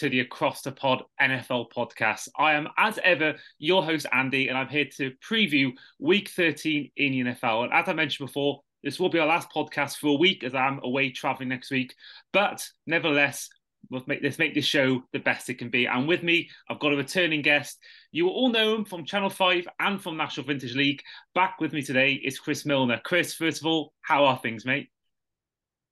[0.00, 2.26] to the Across the Pod NFL podcast.
[2.38, 7.12] I am, as ever, your host, Andy, and I'm here to preview week 13 in
[7.12, 7.64] the NFL.
[7.64, 10.54] And as I mentioned before, this will be our last podcast for a week as
[10.54, 11.94] I'm away traveling next week.
[12.32, 13.50] But nevertheless,
[13.90, 15.84] let's make, let's make this show the best it can be.
[15.84, 17.78] And with me, I've got a returning guest.
[18.10, 21.02] You will all know him from Channel 5 and from National Vintage League.
[21.34, 23.02] Back with me today is Chris Milner.
[23.04, 24.88] Chris, first of all, how are things, mate?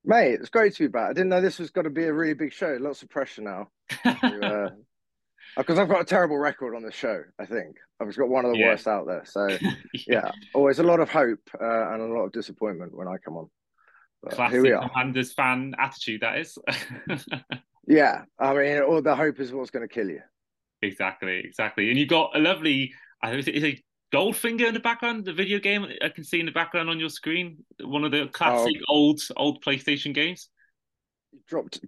[0.03, 1.11] Mate, it's great to be back.
[1.11, 2.75] I didn't know this was going to be a really big show.
[2.81, 3.67] Lots of pressure now.
[3.89, 7.77] Because uh, I've got a terrible record on the show, I think.
[7.99, 8.67] I've just got one of the yeah.
[8.67, 9.23] worst out there.
[9.25, 9.71] So, yeah.
[10.07, 13.37] yeah, always a lot of hope uh, and a lot of disappointment when I come
[13.37, 13.49] on.
[14.23, 14.89] But Classic here we are.
[14.89, 16.57] Commanders fan attitude, that is.
[17.87, 20.21] yeah, I mean, all the hope is what's going to kill you.
[20.81, 21.89] Exactly, exactly.
[21.89, 23.81] And you've got a lovely, I think it's
[24.13, 27.09] Goldfinger in the background, the video game I can see in the background on your
[27.09, 28.93] screen, one of the classic oh.
[28.93, 30.49] old old PlayStation games.
[31.47, 31.79] Dropped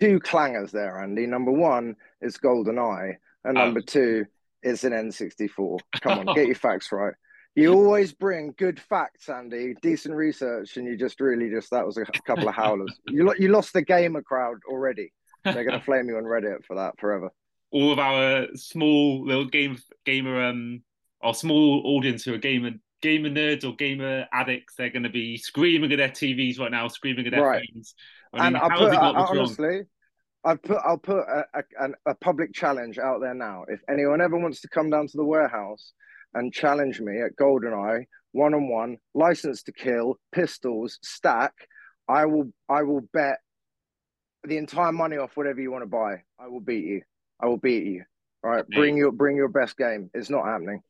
[0.00, 1.26] two clangers there, Andy.
[1.26, 3.64] Number one is Golden Eye, and oh.
[3.64, 4.24] number two
[4.62, 5.78] is an N64.
[6.00, 7.14] Come on, get your facts right.
[7.56, 11.96] You always bring good facts, Andy, decent research, and you just really just that was
[11.96, 12.96] a couple of howlers.
[13.08, 15.12] you you lost the gamer crowd already.
[15.44, 17.30] They're gonna flame you on Reddit for that forever.
[17.72, 20.82] All of our small little game gamer um
[21.22, 22.72] our small audience who are gamer
[23.02, 26.88] gamer nerds or gamer addicts, they're going to be screaming at their TVs right now,
[26.88, 27.68] screaming at their right.
[27.72, 27.94] phones.
[28.32, 29.82] I mean, and I put, I, honestly,
[30.44, 33.64] I put I'll put a, a, a, public challenge out there now.
[33.68, 35.92] If anyone ever wants to come down to the warehouse
[36.32, 41.52] and challenge me at GoldenEye one on one, license to kill, pistols, stack,
[42.08, 43.38] I will I will bet
[44.44, 46.22] the entire money off whatever you want to buy.
[46.38, 47.02] I will beat you.
[47.40, 48.04] I will beat you.
[48.42, 50.10] All right, bring your bring your best game.
[50.14, 50.80] It's not happening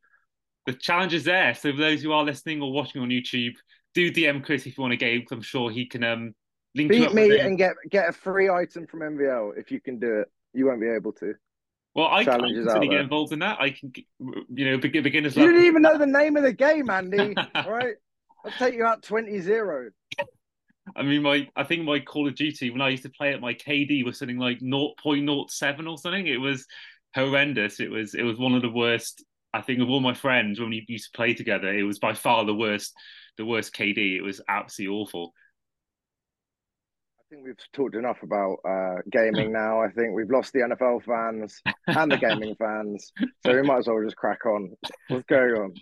[0.66, 1.54] the challenge is there.
[1.54, 3.54] So for those who are listening or watching on YouTube,
[3.94, 5.24] do DM Chris if you want a game.
[5.30, 6.34] I'm sure he can um,
[6.74, 10.20] link Beat me and get get a free item from MVL if you can do
[10.20, 10.28] it.
[10.52, 11.34] You won't be able to.
[11.94, 13.60] Well, I can not get involved in that.
[13.60, 15.36] I can, you know, begin, beginners.
[15.36, 17.34] You didn't even know the name of the game, Andy.
[17.36, 17.96] All right,
[18.44, 19.90] I'll take you out 20-0.
[20.94, 23.40] I mean, my I think my Call of Duty when I used to play it,
[23.40, 26.26] my KD was something like 0.07 or something.
[26.26, 26.66] It was
[27.14, 27.80] horrendous.
[27.80, 30.70] It was it was one of the worst I think of all my friends when
[30.70, 32.94] we used to play together, it was by far the worst,
[33.36, 34.16] the worst KD.
[34.16, 35.32] It was absolutely awful.
[37.30, 39.80] I think we've talked enough about uh, gaming now.
[39.80, 43.12] I think we've lost the NFL fans and the gaming fans,
[43.44, 44.74] so we might as well just crack on.
[45.06, 45.74] What's going on?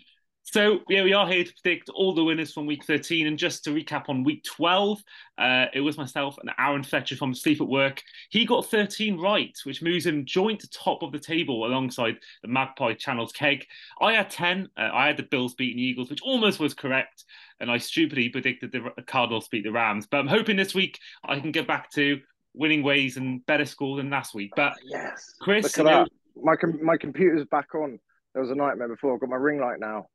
[0.43, 3.27] So yeah, we are here to predict all the winners from week 13.
[3.27, 4.99] And just to recap on week 12,
[5.37, 8.01] uh, it was myself and Aaron Fletcher from Sleep at Work.
[8.31, 12.93] He got 13 right, which moves him joint top of the table alongside the Magpie
[12.93, 13.65] Channel's Keg.
[14.01, 14.69] I had 10.
[14.75, 17.25] Uh, I had the Bills beating Eagles, which almost was correct.
[17.59, 20.07] And I stupidly predicted the Cardinals beat the Rams.
[20.09, 22.19] But I'm hoping this week I can get back to
[22.53, 24.51] winning ways and better score than last week.
[24.55, 26.09] But yes, Chris, Look at that.
[26.41, 27.99] my com- my computer's back on.
[28.33, 29.13] There was a nightmare before.
[29.13, 30.05] I've got my ring light now.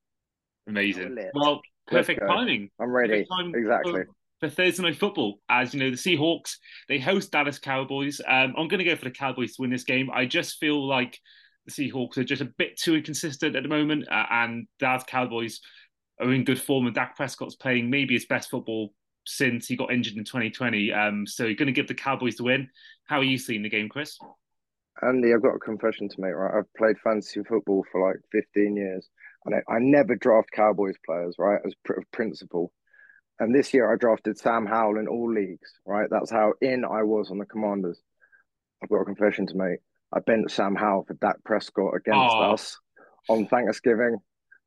[0.68, 1.18] Amazing.
[1.34, 2.70] Well, perfect timing.
[2.80, 3.26] I'm ready.
[3.54, 3.92] Exactly.
[3.92, 4.06] For,
[4.40, 6.56] for Thursday night football, as you know, the Seahawks
[6.88, 8.20] they host Dallas Cowboys.
[8.26, 10.08] Um, I'm going to go for the Cowboys to win this game.
[10.12, 11.18] I just feel like
[11.66, 15.60] the Seahawks are just a bit too inconsistent at the moment, uh, and Dallas Cowboys
[16.20, 16.86] are in good form.
[16.86, 18.92] And Dak Prescott's playing maybe his best football
[19.26, 20.92] since he got injured in 2020.
[20.92, 22.68] Um, so you're going to give the Cowboys the win.
[23.06, 24.18] How are you seeing the game, Chris?
[25.02, 26.34] Andy, I've got a confession to make.
[26.34, 29.08] Right, I've played fantasy football for like 15 years.
[29.44, 32.72] And I, I never draft Cowboys players, right, as pr- principle.
[33.40, 36.08] And this year I drafted Sam Howell in all leagues, right?
[36.10, 38.00] That's how in I was on the Commanders.
[38.82, 39.80] I've got a confession to make.
[40.12, 42.52] I bent Sam Howell for Dak Prescott against oh.
[42.52, 42.78] us
[43.28, 44.18] on Thanksgiving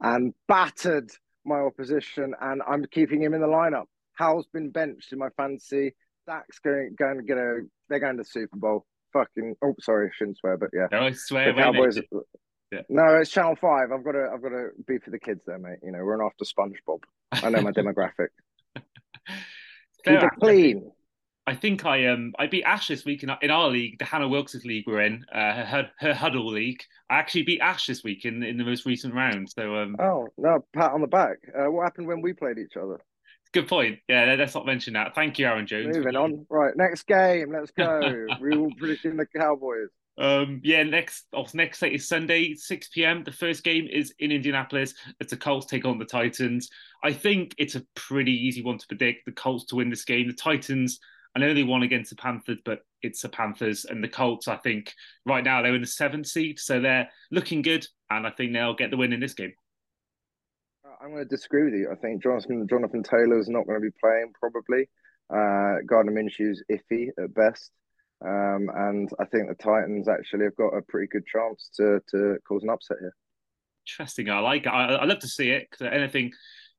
[0.02, 1.10] and battered
[1.48, 3.86] my opposition, and I'm keeping him in the lineup.
[4.14, 5.96] Howell's been benched in my fantasy.
[6.28, 7.62] Dak's going going to get a.
[7.90, 8.86] They're going to the Super Bowl.
[9.14, 9.56] Fucking.
[9.64, 10.88] Oh, sorry, I shouldn't swear, but yeah.
[10.92, 11.54] No, I swear.
[11.54, 12.00] The Cowboys.
[12.72, 12.82] Yeah.
[12.90, 13.92] No, it's Channel Five.
[13.94, 15.80] I've got to, I've got to be for the kids there, mate.
[15.82, 17.00] You know, we're on after SpongeBob.
[17.32, 18.28] I know my demographic.
[20.06, 20.92] Keep it clean.
[21.48, 24.28] I think I um I beat Ash this week in, in our league, the Hannah
[24.28, 26.84] Wilkes league we're in, uh, her her huddle league.
[27.10, 29.50] I actually beat Ash this week in in the most recent round.
[29.50, 29.96] So um.
[29.98, 31.38] Oh no, pat on the back.
[31.58, 33.00] Uh, what happened when we played each other?
[33.54, 34.00] Good point.
[34.10, 35.16] Yeah, let's not mention that.
[35.16, 35.96] Thank you, Aaron Jones.
[35.96, 36.46] Moving on.
[36.50, 37.54] Right, next game.
[37.54, 38.02] Let's go.
[38.42, 39.88] we will predicting the Cowboys.
[40.18, 43.24] Um, yeah, next oh, next date is Sunday, 6 p.m.
[43.24, 46.70] The first game is in Indianapolis It's the Colts take on the Titans.
[47.04, 49.26] I think it's a pretty easy one to predict.
[49.26, 50.28] The Colts to win this game.
[50.28, 51.00] The Titans,
[51.38, 54.48] I know they won against the Panthers, but it's the Panthers and the Colts.
[54.48, 54.92] I think
[55.24, 58.74] right now they're in the seventh seed, so they're looking good, and I think they'll
[58.74, 59.54] get the win in this game.
[61.00, 61.92] I'm going to disagree with you.
[61.92, 64.90] I think Jonathan Jonathan Taylor is not going to be playing probably.
[65.30, 67.70] Uh, Gardner Minshew's iffy at best.
[68.26, 72.38] Um, and I think the Titans actually have got a pretty good chance to to
[72.48, 73.16] cause an upset here.
[73.86, 74.32] Interesting.
[74.32, 74.70] I like it.
[74.70, 76.32] I, I love to see it because anything,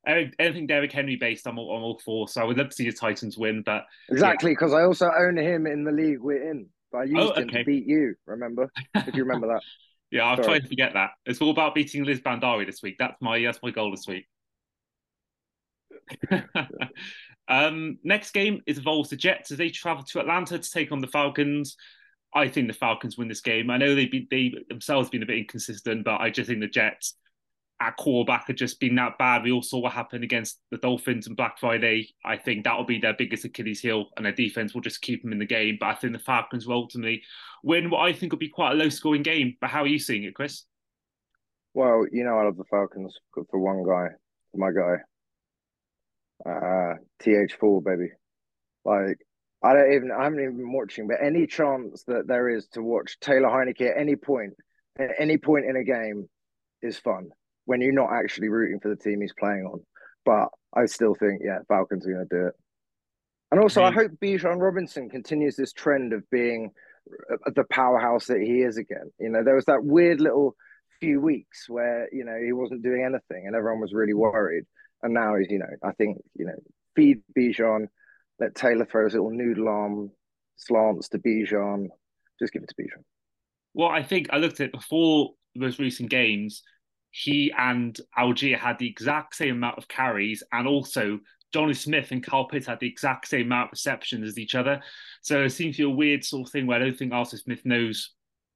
[0.08, 2.28] anything Derrick Henry based, I'm all, I'm all for.
[2.28, 3.62] So I would love to see the Titans win.
[3.64, 4.78] But exactly because yeah.
[4.78, 6.66] I also own him in the league we're in.
[6.90, 7.42] But I used oh, okay.
[7.42, 8.14] him to beat you.
[8.26, 8.70] Remember?
[8.94, 9.62] if you remember that.
[10.10, 11.10] yeah, I've tried to forget that.
[11.26, 12.96] It's all about beating Liz Bandari this week.
[12.98, 14.26] That's my that's my goal this week.
[17.48, 21.00] um, next game is involves the Jets as they travel to Atlanta to take on
[21.00, 21.76] the Falcons.
[22.34, 23.70] I think the Falcons win this game.
[23.70, 26.68] I know they've been, they themselves been a bit inconsistent, but I just think the
[26.68, 27.14] Jets
[27.80, 29.42] at quarterback had just been that bad.
[29.42, 32.08] We all saw what happened against the Dolphins and Black Friday.
[32.24, 35.32] I think that'll be their biggest Achilles heel, and their defense will just keep them
[35.32, 35.76] in the game.
[35.78, 37.22] But I think the Falcons will ultimately
[37.62, 39.56] win what I think will be quite a low scoring game.
[39.60, 40.64] But how are you seeing it, Chris?
[41.74, 44.08] Well, you know, I love the Falcons for one guy,
[44.54, 44.96] my guy,
[46.50, 48.10] uh, TH4, baby.
[48.84, 49.18] Like,
[49.62, 52.82] I don't even, I haven't even been watching, but any chance that there is to
[52.82, 54.54] watch Taylor Heinicke at any point,
[54.98, 56.28] at any point in a game
[56.82, 57.28] is fun
[57.68, 59.80] when you're not actually rooting for the team he's playing on.
[60.24, 62.54] But I still think, yeah, Falcons are going to do it.
[63.50, 63.98] And also, I mm-hmm.
[63.98, 66.70] hope Bijan Robinson continues this trend of being
[67.30, 69.10] uh, the powerhouse that he is again.
[69.20, 70.56] You know, there was that weird little
[70.98, 74.64] few weeks where, you know, he wasn't doing anything and everyone was really worried.
[75.02, 76.56] And now he's, you know, I think, you know,
[76.96, 77.88] feed Bijan,
[78.40, 80.10] let Taylor throw his little noodle arm
[80.56, 81.88] slants to Bijan.
[82.40, 83.04] Just give it to Bijan.
[83.74, 86.62] Well, I think I looked at before the most recent games,
[87.18, 91.18] he and Allgeier had the exact same amount of carries, and also
[91.52, 94.80] Jonnu Smith and Kyle Pitts had the exact same amount of receptions as each other.
[95.22, 97.36] So it seems to be a weird sort of thing where I don't think Arthur
[97.36, 98.10] Smith knows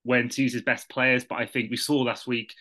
[0.05, 1.25] when to use his best players.
[1.25, 2.55] But I think we saw last week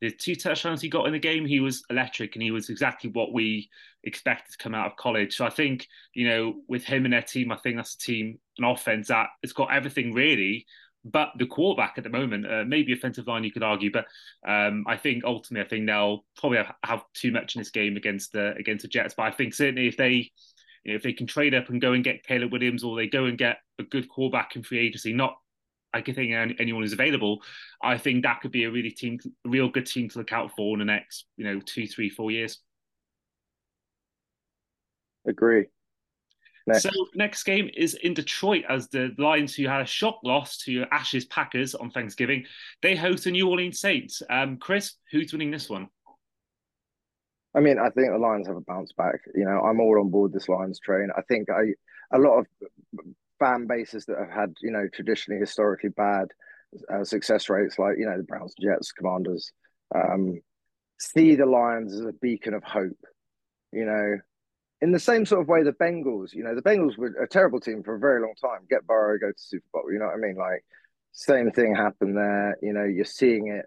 [0.00, 3.10] the two touchdowns he got in the game, he was electric and he was exactly
[3.10, 3.68] what we
[4.02, 5.36] expected to come out of college.
[5.36, 8.38] So I think, you know, with him and their team, I think that's a team,
[8.58, 10.66] an offense that has got everything really.
[11.04, 14.06] But the quarterback at the moment, uh, maybe offensive line, you could argue, but
[14.48, 17.96] um, I think ultimately, I think they'll probably have, have too much in this game
[17.96, 19.14] against the against the Jets.
[19.14, 20.32] But I think certainly if they
[20.84, 23.06] you know, if they can trade up and go and get Caleb Williams, or they
[23.06, 25.36] go and get a good quarterback in free agency, not
[25.94, 27.40] I can think anyone who's available,
[27.80, 30.50] I think that could be a really team, a real good team to look out
[30.56, 32.60] for in the next, you know, two, three, four years.
[35.26, 35.66] Agree.
[36.66, 36.82] Next.
[36.82, 40.86] So next game is in Detroit as the Lions, who had a shock loss to
[40.90, 42.46] Ashes Packers on Thanksgiving,
[42.80, 44.22] they host the New Orleans Saints.
[44.30, 45.88] Um, Chris, who's winning this one?
[47.54, 49.20] I mean, I think the Lions have a bounce back.
[49.34, 51.10] You know, I'm all on board this Lions train.
[51.16, 51.74] I think I
[52.12, 52.46] a lot of
[53.38, 56.28] fan bases that have had, you know, traditionally historically bad
[56.92, 59.52] uh, success rates, like you know the Browns, Jets, Commanders,
[59.94, 60.40] um,
[60.98, 62.98] see the Lions as a beacon of hope.
[63.72, 64.18] You know,
[64.84, 67.58] in the same sort of way the Bengals, you know, the Bengals were a terrible
[67.58, 68.66] team for a very long time.
[68.68, 69.90] Get Burrow, go to Super Bowl.
[69.90, 70.36] You know what I mean?
[70.36, 70.62] Like
[71.12, 72.58] same thing happened there.
[72.60, 73.64] You know, you're seeing it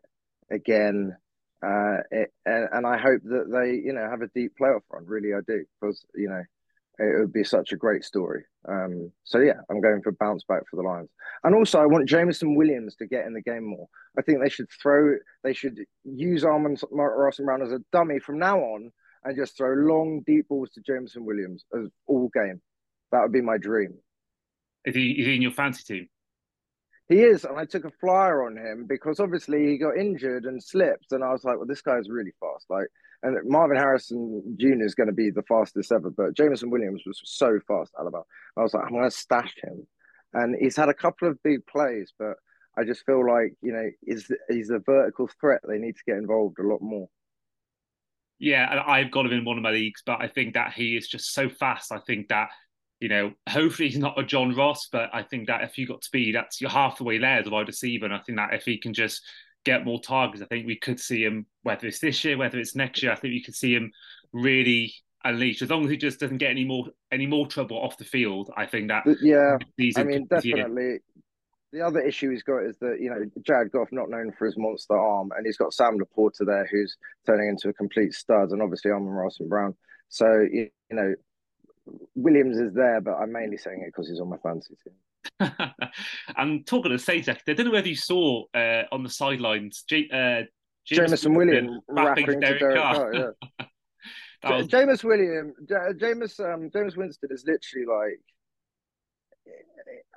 [0.53, 1.17] again.
[1.65, 5.05] Uh, it, and, and I hope that they, you know, have a deep playoff run.
[5.07, 6.43] Really, I do, because you know,
[6.99, 8.43] it would be such a great story.
[8.69, 11.09] Um, so yeah, I'm going for bounce back for the Lions,
[11.43, 13.87] and also I want Jameson Williams to get in the game more.
[14.19, 18.19] I think they should throw, they should use Amon Ross and Brown as a dummy
[18.19, 18.91] from now on,
[19.23, 22.61] and just throw long deep balls to Jameson Williams as all game.
[23.11, 23.95] That would be my dream.
[24.85, 26.09] Is he, is he in your fantasy team?
[27.09, 30.61] He is, and I took a flyer on him because obviously he got injured and
[30.61, 32.87] slipped, and I was like, "Well, this guy's really fast." Like,
[33.23, 34.83] and Marvin Harrison Jr.
[34.83, 38.25] is going to be the fastest ever, but Jameson Williams was so fast, Alabama.
[38.57, 39.87] I was like, I'm going to stash him,
[40.33, 42.35] and he's had a couple of big plays, but
[42.77, 45.61] I just feel like you know, he's he's a vertical threat.
[45.65, 47.07] They need to get involved a lot more.
[48.39, 51.07] Yeah, I've got him in one of my leagues, but I think that he is
[51.07, 51.91] just so fast.
[51.91, 52.49] I think that
[52.99, 56.03] you know, hopefully he's not a John Ross, but I think that if you got
[56.03, 58.05] speed, that's you're half the way there as a wide receiver.
[58.05, 59.21] And I think that if he can just
[59.63, 62.75] get more targets, I think we could see him, whether it's this year, whether it's
[62.75, 63.91] next year, I think we could see him
[64.33, 65.61] really unleashed.
[65.61, 68.51] As long as he just doesn't get any more any more trouble off the field,
[68.57, 69.57] I think that yeah,
[69.95, 70.99] I mean definitely.
[71.73, 74.57] The other issue he's got is that you know Jared Goff not known for his
[74.57, 76.95] monster arm, and he's got Sam LaPorta there who's
[77.25, 79.49] turning into a complete stud, and obviously Amon-Ra St.
[79.49, 79.75] Brown.
[80.09, 81.13] So you know
[82.15, 84.93] Williams is there, but I'm mainly saying it because he's on my fantasy team.
[86.37, 90.09] and talking of Saints, I don't know whether you saw uh, on the sidelines, J-
[90.11, 90.45] uh,
[90.85, 93.11] Jameson Williams rapping, to Derek Carr.
[93.11, 94.49] Carr yeah.
[94.57, 94.67] was...
[94.67, 95.53] James William,
[95.97, 98.19] James, um, Jameis Winston is literally like.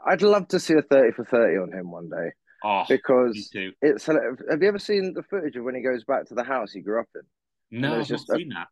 [0.06, 2.32] I'd love to see a thirty for thirty on him one day.
[2.62, 4.06] Oh, because it's.
[4.06, 6.80] Have you ever seen the footage of when he goes back to the house he
[6.80, 7.80] grew up in?
[7.80, 8.68] No, I've just, seen that.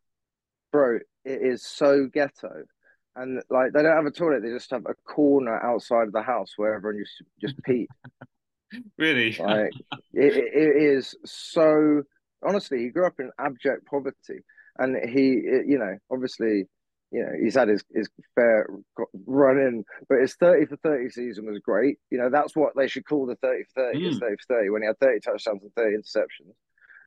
[0.71, 2.63] Bro, it is so ghetto
[3.19, 6.21] and like they don't have a toilet; they just have a corner outside of the
[6.21, 7.87] house where everyone just just pee.
[8.97, 9.35] really?
[9.37, 9.73] Like
[10.13, 12.03] it, it is so.
[12.41, 14.39] Honestly, he grew up in abject poverty,
[14.77, 16.67] and he, you know, obviously,
[17.11, 18.67] you know, he's had his his fair
[19.25, 21.97] run in, but his thirty for thirty season was great.
[22.11, 23.99] You know, that's what they should call the thirty for thirty.
[23.99, 24.07] Mm.
[24.09, 26.53] His thirty for thirty when he had thirty touchdowns and thirty interceptions.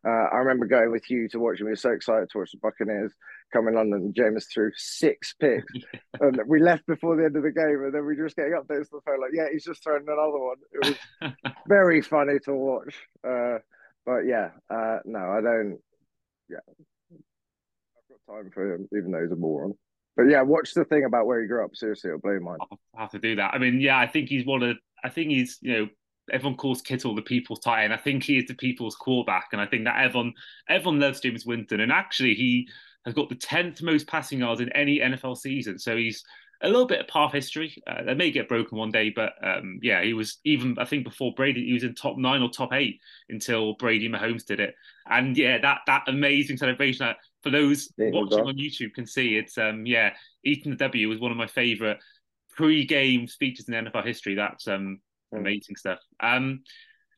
[0.04, 1.66] Uh, I remember going with you to watch him.
[1.66, 3.14] We were so excited to watch the Buccaneers
[3.52, 4.12] come in London.
[4.16, 5.73] Jameis threw six picks,
[6.21, 7.85] and we left before the end of the game.
[7.85, 10.02] And then we were just getting updates on the phone, like, "Yeah, he's just thrown
[10.02, 11.32] another one." It was
[11.68, 12.94] very funny to watch.
[13.25, 13.59] Uh,
[14.04, 15.78] but yeah, uh, no, I don't.
[16.49, 19.75] Yeah, I've got time for him, even though he's a moron.
[20.16, 21.75] But yeah, watch the thing about where he grew up.
[21.75, 22.59] Seriously, it'll blow your mind.
[22.61, 23.54] I'll have to do that.
[23.54, 24.76] I mean, yeah, I think he's one of.
[25.04, 25.88] I think he's you know
[26.31, 27.92] everyone calls Kittle the people's tight end.
[27.92, 30.35] I think he is the people's quarterback, and I think that everyone
[30.69, 31.81] everyone loves Jameis Winston.
[31.81, 32.69] And actually, he
[33.04, 35.78] has got the tenth most passing yards in any NFL season.
[35.78, 36.23] So he's
[36.62, 37.75] a little bit of path history.
[37.87, 41.35] Uh, may get broken one day, but um, yeah, he was even I think before
[41.35, 44.75] Brady, he was in top nine or top eight until Brady Mahomes did it.
[45.09, 47.07] And yeah, that that amazing celebration
[47.43, 51.31] for those watching on YouTube can see it's um yeah, eating the W was one
[51.31, 51.99] of my favorite
[52.51, 54.35] pre-game speeches in NFL history.
[54.35, 55.01] That's um
[55.33, 55.39] Mm.
[55.39, 55.99] amazing stuff.
[56.21, 56.63] Um,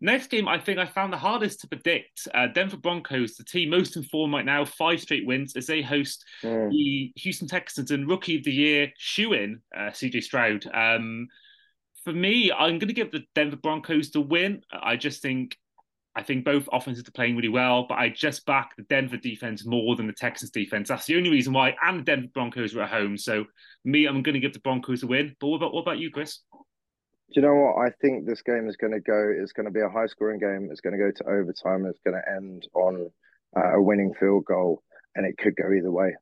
[0.00, 2.28] next game, I think I found the hardest to predict.
[2.32, 6.24] Uh, Denver Broncos, the team most informed right now, five straight wins as they host
[6.42, 6.70] mm.
[6.70, 10.66] the Houston Texans and Rookie of the Year shoe in uh, CJ Stroud.
[10.72, 11.28] Um,
[12.04, 14.62] for me, I'm going to give the Denver Broncos the win.
[14.70, 15.56] I just think.
[16.16, 19.66] I think both offenses are playing really well, but I just back the Denver defense
[19.66, 20.88] more than the Texans defense.
[20.88, 21.74] That's the only reason why.
[21.82, 23.44] And the Denver Broncos are at home, so
[23.84, 25.34] me, I'm going to give the Broncos a win.
[25.40, 26.40] But what about what about you, Chris?
[27.32, 27.84] Do you know what?
[27.84, 29.32] I think this game is going to go.
[29.36, 30.68] It's going to be a high scoring game.
[30.70, 31.86] It's going to go to overtime.
[31.86, 33.10] It's going to end on
[33.56, 34.82] uh, a winning field goal,
[35.16, 36.14] and it could go either way.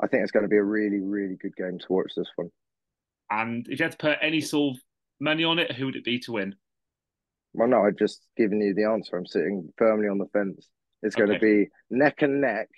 [0.00, 2.50] I think it's going to be a really, really good game to watch this one.
[3.30, 4.82] And if you had to put any sort of
[5.20, 6.54] money on it, who would it be to win?
[7.54, 9.16] Well, no, I've just given you the answer.
[9.16, 10.68] I'm sitting firmly on the fence.
[11.02, 11.38] It's going okay.
[11.38, 12.68] to be neck and neck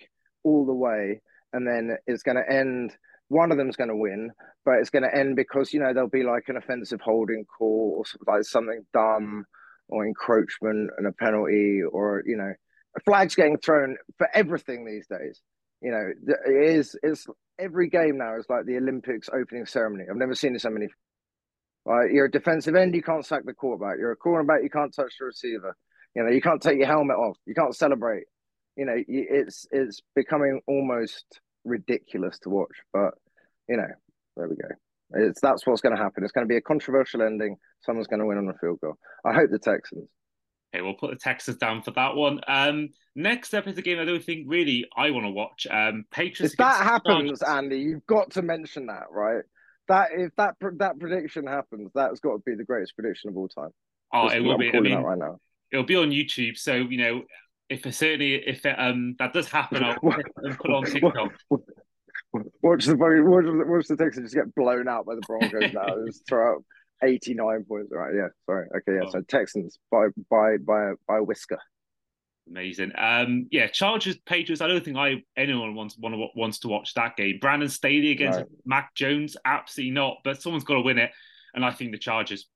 [0.44, 1.20] all the way,
[1.52, 2.94] and then it's going to end
[3.28, 4.30] one of them's going to win,
[4.64, 7.96] but it's going to end because you know there'll be like an offensive holding call
[7.98, 9.44] or like something dumb
[9.88, 12.52] or encroachment and a penalty or you know
[12.96, 15.40] a flag's getting thrown for everything these days.
[15.82, 17.26] You know, it is it's
[17.58, 20.04] every game now is like the Olympics opening ceremony.
[20.08, 20.88] I've never seen so many.
[21.86, 23.98] Right, you're a defensive end, you can't sack the quarterback.
[24.00, 25.76] You're a cornerback, you can't touch the receiver.
[26.16, 27.36] You know, you can't take your helmet off.
[27.46, 28.24] You can't celebrate.
[28.74, 32.74] You know, it's it's becoming almost ridiculous to watch.
[32.92, 33.14] But
[33.68, 33.86] you know,
[34.36, 34.68] there we go.
[35.14, 36.24] It's that's what's going to happen.
[36.24, 37.56] It's going to be a controversial ending.
[37.82, 38.96] Someone's going to win on a field goal.
[39.24, 40.08] I hope the Texans.
[40.74, 42.40] Okay, we'll put the Texans down for that one.
[42.48, 45.66] Um, next up is a game I don't think really I want to watch.
[45.70, 46.54] Um, Patriots.
[46.54, 49.44] If that happens, Andy, you've got to mention that, right?
[49.88, 53.48] That if that that prediction happens, that's got to be the greatest prediction of all
[53.48, 53.70] time.
[54.12, 54.70] Oh, it will be.
[54.74, 55.38] I mean, right now.
[55.72, 57.22] It'll be on YouTube, so you know
[57.68, 61.32] if it certainly if it, um that does happen, I'll put on TikTok.
[62.62, 65.86] Watch the watch, watch the Texans just get blown out by the Broncos now.
[66.06, 66.62] just throw up
[67.02, 67.90] eighty nine points.
[67.92, 68.14] Right?
[68.14, 68.28] Yeah.
[68.46, 68.66] Sorry.
[68.76, 68.96] Okay.
[68.96, 69.06] Yeah.
[69.06, 69.10] Oh.
[69.10, 71.58] So Texans by by by by whisker.
[72.48, 72.92] Amazing.
[72.96, 74.60] Um, yeah, Chargers Patriots.
[74.60, 77.38] I don't think I anyone wants want, wants to watch that game.
[77.40, 78.46] Brandon Staley against right.
[78.64, 79.36] Mac Jones.
[79.44, 80.18] Absolutely not.
[80.22, 81.10] But someone's got to win it,
[81.54, 82.46] and I think the Chargers.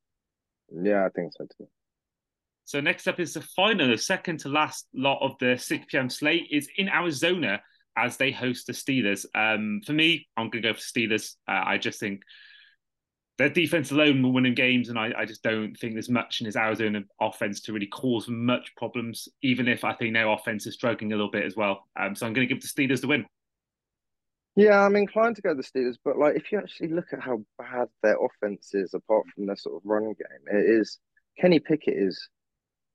[0.72, 1.66] Yeah, I think so too.
[2.70, 6.08] So next up is the final, the second to last lot of the 6 p.m.
[6.08, 7.60] slate is in Arizona
[7.96, 9.26] as they host the Steelers.
[9.34, 11.34] Um, for me, I'm going to go for Steelers.
[11.48, 12.22] Uh, I just think
[13.40, 16.42] their defense alone will win in games, and I, I, just don't think there's much
[16.42, 20.66] in his Arizona offense to really cause much problems, even if I think their offense
[20.66, 21.88] is struggling a little bit as well.
[21.98, 23.24] Um, so I'm going to give the Steelers the win.
[24.56, 27.42] Yeah, I'm inclined to go the Steelers, but like if you actually look at how
[27.56, 30.98] bad their offense is, apart from their sort of run game, it is
[31.40, 32.28] Kenny Pickett is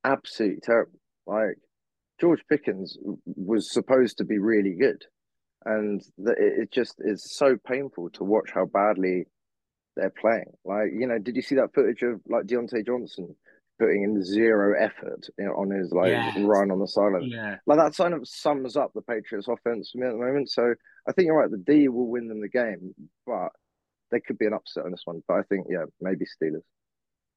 [0.04, 1.00] absolutely terrible.
[1.26, 1.58] Like
[2.22, 5.06] George Pickens was supposed to be really good,
[5.66, 9.26] and it just is so painful to watch how badly
[9.96, 10.52] they're playing.
[10.64, 13.36] Like, you know, did you see that footage of like Diontae Johnson
[13.78, 16.34] putting in zero effort you know, on his like yeah.
[16.40, 17.24] run on the sideline?
[17.24, 20.50] Yeah, like that kind of sums up the Patriots' offense for me at the moment.
[20.50, 20.74] So
[21.08, 21.52] I think you're right.
[21.52, 22.94] The D will win them the game,
[23.26, 23.50] but
[24.12, 25.22] there could be an upset on this one.
[25.28, 26.64] But I think yeah, maybe Steelers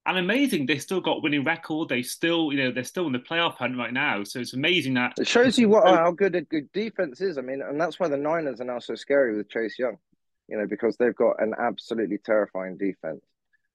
[0.08, 3.18] and amazing they still got winning record they still you know they're still in the
[3.18, 6.40] playoff hunt right now so it's amazing that it shows you what how good a
[6.42, 9.48] good defense is i mean and that's why the niners are now so scary with
[9.50, 9.96] chase young
[10.48, 13.24] you know because they've got an absolutely terrifying defense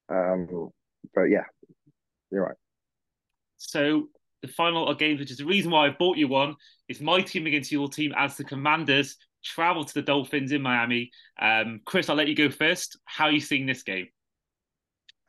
[0.10, 0.70] um
[1.14, 1.46] but yeah
[2.32, 2.56] you're right
[3.58, 4.08] so
[4.42, 6.56] the final games which is the reason why i bought you one
[6.90, 11.12] is my team against your team as the commanders travel to the Dolphins in Miami.
[11.40, 12.98] Um, Chris, I'll let you go first.
[13.06, 14.08] How are you seeing this game?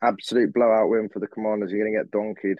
[0.01, 1.71] Absolute blowout win for the Commanders.
[1.71, 2.57] You're going to get donkeyed.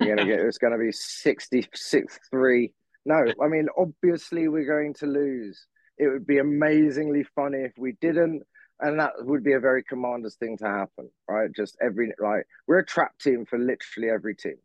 [0.00, 0.40] You're going to get.
[0.46, 2.72] It's going to be 66 3.
[3.04, 5.66] No, I mean, obviously we're going to lose.
[5.98, 8.42] It would be amazingly funny if we didn't,
[8.80, 11.50] and that would be a very Commanders thing to happen, right?
[11.54, 14.56] Just every like we're a trap team for literally every team.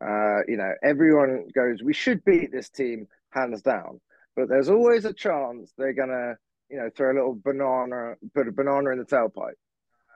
[0.00, 4.00] Uh, you know, everyone goes, we should beat this team hands down,
[4.34, 6.34] but there's always a chance they're gonna,
[6.68, 9.54] you know, throw a little banana, put a banana in the tailpipe,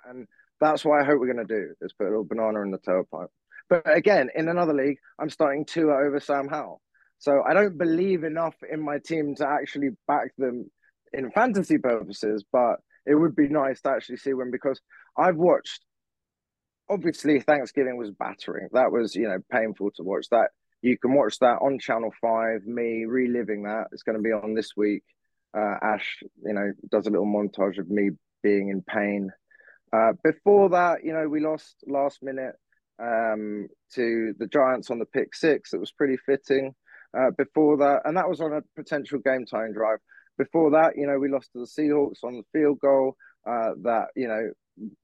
[0.06, 0.26] and
[0.60, 3.28] that's what I hope we're gonna do is put a little banana in the tailpipe.
[3.70, 6.82] But again, in another league, I'm starting Tua over Sam Howell.
[7.20, 10.70] So I don't believe enough in my team to actually back them
[11.12, 14.80] in fantasy purposes, but it would be nice to actually see one because
[15.16, 15.84] I've watched
[16.88, 18.68] obviously Thanksgiving was battering.
[18.72, 20.48] That was, you know, painful to watch that.
[20.82, 23.88] You can watch that on Channel 5, me reliving that.
[23.92, 25.02] It's going to be on this week.
[25.56, 28.10] Uh, Ash, you know, does a little montage of me
[28.42, 29.30] being in pain.
[29.92, 32.54] Uh, before that, you know, we lost last minute
[32.98, 35.74] um, to the Giants on the pick six.
[35.74, 36.74] It was pretty fitting.
[37.16, 39.98] Uh, before that, and that was on a potential game time drive.
[40.38, 43.16] Before that, you know, we lost to the Seahawks on the field goal.
[43.44, 44.50] Uh, that you know,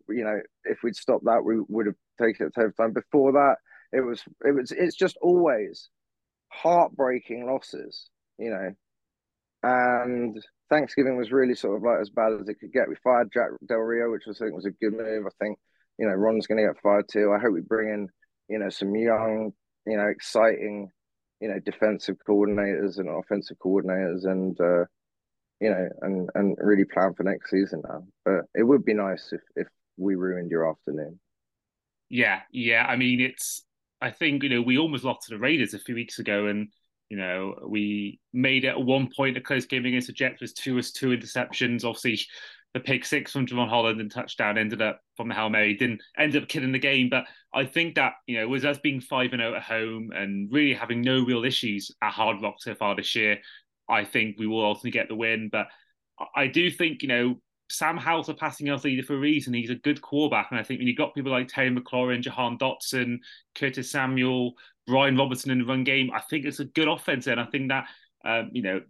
[0.09, 2.93] you know, if we'd stopped that, we would have taken it to overtime.
[2.93, 3.57] Before that,
[3.93, 5.89] it was it was it's just always
[6.49, 8.73] heartbreaking losses, you know.
[9.63, 12.89] And Thanksgiving was really sort of like as bad as it could get.
[12.89, 15.27] We fired Jack Del Rio, which I think was a good move.
[15.27, 15.59] I think
[15.99, 17.33] you know Ron's going to get fired too.
[17.33, 18.09] I hope we bring in
[18.49, 19.53] you know some young,
[19.87, 20.91] you know, exciting
[21.41, 24.85] you know defensive coordinators and offensive coordinators and uh,
[25.61, 28.05] you know and and really plan for next season now.
[28.25, 31.19] But it would be nice if if we ruined your afternoon.
[32.09, 32.87] Yeah, yeah.
[32.87, 33.63] I mean, it's.
[34.01, 36.69] I think you know we almost lost to the Raiders a few weeks ago, and
[37.09, 40.55] you know we made it at one point a close game against the Jets with
[40.55, 41.85] two was two interceptions.
[41.85, 42.21] Obviously,
[42.77, 46.03] the pick six from Jevon Holland and touchdown ended up from the Hail Mary didn't
[46.19, 47.09] end up killing the game.
[47.09, 50.53] But I think that, you know, was us being 5 and 0 at home and
[50.53, 53.39] really having no real issues at Hard Rock so far this year.
[53.89, 55.49] I think we will ultimately get the win.
[55.51, 55.69] But
[56.35, 59.55] I do think, you know, Sam Howell's a passing yards leader for a reason.
[59.55, 60.49] He's a good quarterback.
[60.51, 63.21] And I think when you've got people like Terry McLaurin, Jahan Dotson,
[63.55, 64.53] Curtis Samuel,
[64.87, 67.27] Brian Robinson in the run game, I think it's a good offense.
[67.27, 67.87] And I think that
[68.27, 68.81] um, you know,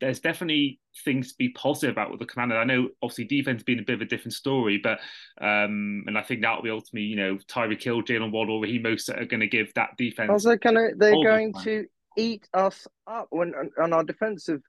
[0.00, 2.56] there's definitely things to be positive about with the commander.
[2.56, 4.98] I know obviously defense being a bit of a different story, but
[5.40, 9.20] um, and I think that'll be ultimately, you know, Tyreek Hill, Jalen Waddle, Raheem Mostert
[9.20, 10.30] are going to give that defense.
[10.30, 11.84] Also, gonna they're going to
[12.16, 14.62] eat us up when on our defensive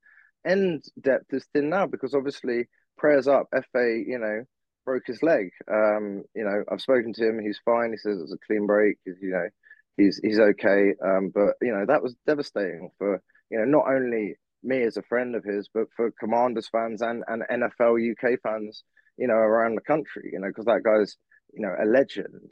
[0.45, 2.65] end depth is thin now because obviously
[2.97, 3.47] prayers up.
[3.51, 3.63] Fa,
[4.05, 4.43] you know,
[4.85, 5.51] broke his leg.
[5.71, 7.39] Um, you know, I've spoken to him.
[7.39, 7.91] He's fine.
[7.91, 8.97] He says it's a clean break.
[9.05, 9.47] You know,
[9.95, 10.93] he's he's okay.
[11.01, 15.03] Um, but you know that was devastating for you know, not only me as a
[15.03, 18.83] friend of his, but for Commanders fans and, and NFL UK fans,
[19.17, 21.15] you know, around the country, you know, because that guy's,
[21.53, 22.51] you know, a legend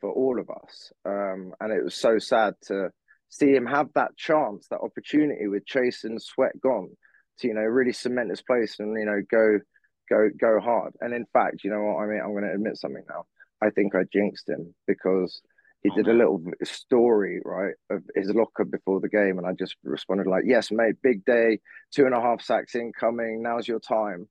[0.00, 0.92] for all of us.
[1.04, 2.90] Um, and it was so sad to
[3.28, 6.90] see him have that chance, that opportunity with Chase and Sweat gone
[7.38, 9.58] to, you know, really cement his place and, you know, go,
[10.08, 10.92] go, go hard.
[11.00, 13.24] And in fact, you know what, I mean, I'm going to admit something now.
[13.62, 15.40] I think I jinxed him because
[15.88, 19.76] he did a little story right of his locker before the game, and I just
[19.84, 21.60] responded like, "Yes, mate, big day,
[21.92, 23.42] two and a half sacks incoming.
[23.42, 24.28] Now's your time."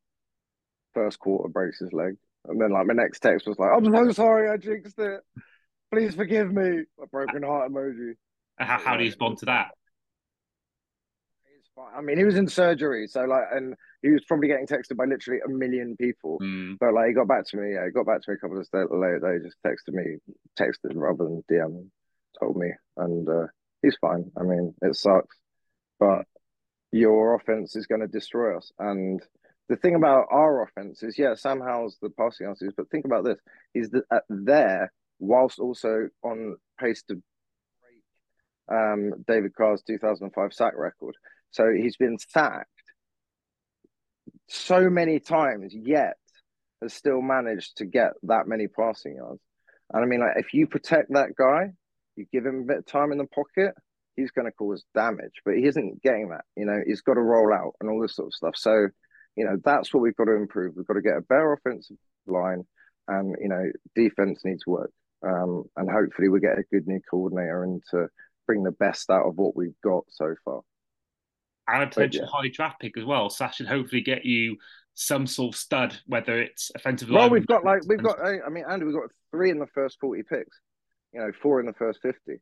[0.94, 2.16] First quarter breaks his leg,
[2.48, 5.22] and then like my next text was like, "I'm so sorry, I jinxed it.
[5.92, 8.14] Please forgive me." A broken heart emoji.
[8.58, 9.72] How, how do you respond to that?
[11.96, 15.06] I mean, he was in surgery, so like, and he was probably getting texted by
[15.06, 16.40] literally a million people.
[16.42, 16.78] Mm.
[16.80, 17.74] But like, he got back to me.
[17.74, 19.20] Yeah, he got back to me a couple of days later.
[19.22, 20.18] They just texted me,
[20.60, 21.88] texted rather than DM,
[22.40, 23.48] told me, and uh,
[23.82, 24.32] he's fine.
[24.40, 25.36] I mean, it sucks,
[26.00, 26.26] but
[26.92, 28.72] your offense is going to destroy us.
[28.80, 29.22] And
[29.68, 33.26] the thing about our offense is, yeah, Sam Howell's the passing answers, but think about
[33.26, 33.40] this:
[33.74, 40.74] he's the, uh, there whilst also on pace to break um, David Carr's 2005 sack
[40.78, 41.16] record.
[41.52, 42.70] So he's been sacked
[44.50, 46.18] so many times, yet
[46.82, 49.42] has still managed to get that many passing yards.
[49.94, 51.72] And I mean, like, if you protect that guy,
[52.16, 53.74] you give him a bit of time in the pocket,
[54.16, 55.42] he's going to cause damage.
[55.44, 56.46] But he isn't getting that.
[56.56, 58.56] You know, he's got to roll out and all this sort of stuff.
[58.56, 58.88] So,
[59.36, 60.74] you know, that's what we've got to improve.
[60.76, 62.64] We've got to get a better offensive line,
[63.08, 64.92] and you know, defense needs work.
[65.24, 68.08] Um, and hopefully, we get a good new coordinator and to
[68.48, 70.62] bring the best out of what we've got so far
[71.68, 72.28] and a potential yeah.
[72.32, 73.30] high draft pick as well.
[73.30, 74.58] So that should hopefully get you
[74.94, 77.10] some sort of stud, whether it's offensive.
[77.10, 78.20] Well, we've got like we've got.
[78.22, 80.60] I mean, Andy, we've got three in the first forty picks.
[81.14, 82.40] You know, four in the first fifty.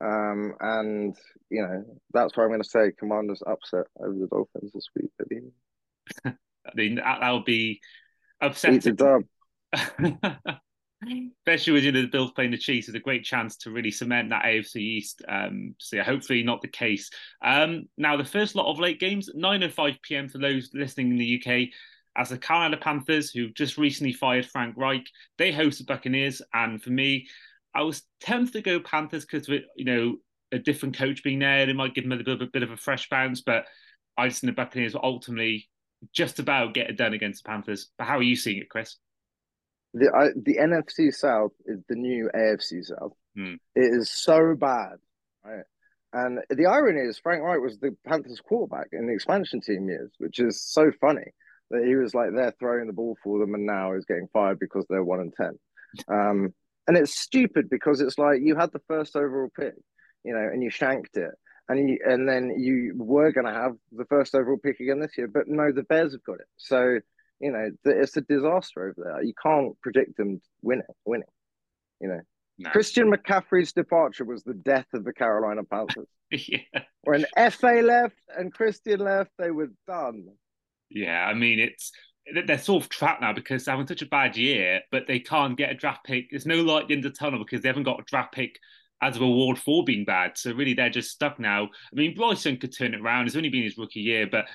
[0.00, 1.16] Um, and
[1.50, 5.10] you know that's why I'm going to say Commanders upset over the Dolphins this week.
[6.24, 7.80] I mean, that, that would be
[8.40, 8.96] upsetting.
[11.02, 13.90] Especially with you know, the Bills playing the Chiefs, is a great chance to really
[13.90, 15.22] cement that AFC East.
[15.28, 17.10] Um, so yeah, hopefully not the case.
[17.42, 20.28] Um, now the first lot of late games, 9:05 p.m.
[20.28, 21.68] for those listening in the UK,
[22.16, 25.06] as the Carolina Panthers, who just recently fired Frank Reich,
[25.38, 27.28] they host the Buccaneers, and for me,
[27.74, 30.16] I was tempted to go Panthers because you know
[30.50, 32.76] a different coach being there, it might give them a bit, a bit of a
[32.76, 33.40] fresh bounce.
[33.40, 33.66] But
[34.16, 35.68] I just think the Buccaneers will ultimately
[36.12, 37.90] just about get it done against the Panthers.
[37.98, 38.96] But how are you seeing it, Chris?
[39.94, 43.12] The I, the NFC South is the new AFC South.
[43.36, 43.54] Hmm.
[43.74, 44.96] It is so bad,
[45.44, 45.64] right?
[46.12, 50.10] And the irony is, Frank Reich was the Panthers quarterback in the expansion team years,
[50.18, 51.32] which is so funny
[51.70, 54.58] that he was like there throwing the ball for them, and now he's getting fired
[54.58, 55.58] because they're one and ten.
[56.06, 56.52] Um,
[56.86, 59.74] and it's stupid because it's like you had the first overall pick,
[60.22, 61.30] you know, and you shanked it,
[61.68, 65.16] and you, and then you were going to have the first overall pick again this
[65.16, 66.46] year, but no, the Bears have got it.
[66.58, 67.00] So
[67.40, 69.22] you know, it's a disaster over there.
[69.22, 70.86] You can't predict them winning.
[71.04, 71.26] Winning,
[72.00, 72.20] you know.
[72.60, 72.70] No.
[72.70, 76.08] Christian McCaffrey's departure was the death of the Carolina Panthers.
[76.30, 76.82] yeah.
[77.04, 80.26] When Efe left and Christian left, they were done.
[80.90, 81.92] Yeah, I mean it's
[82.46, 85.56] they're sort of trapped now because they're having such a bad year, but they can't
[85.56, 86.30] get a draft pick.
[86.30, 88.58] There's no light in the tunnel because they haven't got a draft pick
[89.00, 90.36] as a reward for being bad.
[90.36, 91.64] So really, they're just stuck now.
[91.64, 93.26] I mean, Bryson could turn it around.
[93.26, 94.46] It's only been his rookie year, but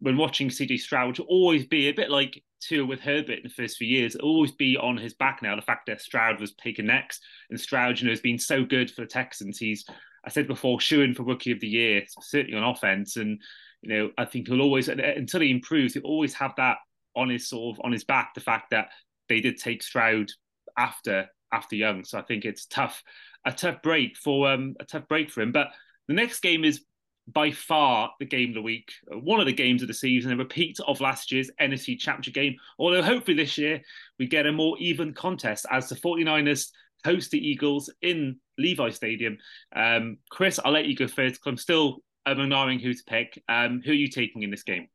[0.00, 3.48] when watching CJ Stroud, to always be a bit like Tua with Herbert in the
[3.48, 5.56] first few years, always be on his back now.
[5.56, 8.90] The fact that Stroud was taken next, and Stroud, you know, has been so good
[8.90, 9.58] for the Texans.
[9.58, 9.84] He's,
[10.24, 13.40] I said before, shooing for Rookie of the Year, certainly on offense, and
[13.82, 16.78] you know, I think he'll always until he improves, he'll always have that
[17.16, 18.34] on his sort of on his back.
[18.34, 18.88] The fact that
[19.28, 20.30] they did take Stroud
[20.76, 23.02] after after Young, so I think it's tough,
[23.44, 25.52] a tough break for um a tough break for him.
[25.52, 25.68] But
[26.06, 26.84] the next game is
[27.32, 30.36] by far the game of the week, one of the games of the season, a
[30.36, 32.56] repeat of last year's NFC Championship game.
[32.78, 33.80] Although hopefully this year
[34.18, 36.70] we get a more even contest as the 49ers
[37.04, 39.38] host the Eagles in Levi Stadium.
[39.74, 43.42] Um, Chris, I'll let you go first because I'm still knowing who to pick.
[43.48, 44.88] Um, who are you taking in this game?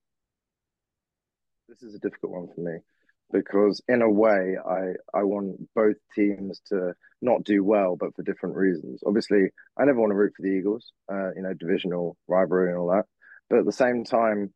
[1.69, 2.79] This is a difficult one for me
[3.33, 8.23] because, in a way, I I want both teams to not do well, but for
[8.23, 9.01] different reasons.
[9.05, 12.77] Obviously, I never want to root for the Eagles, uh, you know, divisional rivalry and
[12.77, 13.05] all that.
[13.49, 14.53] But at the same time,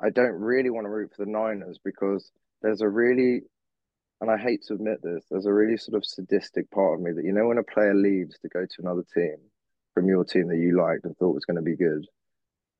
[0.00, 2.30] I don't really want to root for the Niners because
[2.62, 3.42] there's a really,
[4.20, 7.12] and I hate to admit this, there's a really sort of sadistic part of me
[7.12, 9.36] that, you know, when a player leaves to go to another team
[9.94, 12.04] from your team that you liked and thought was going to be good,